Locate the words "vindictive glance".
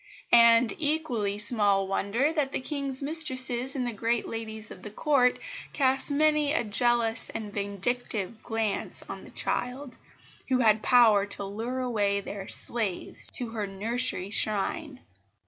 7.53-9.03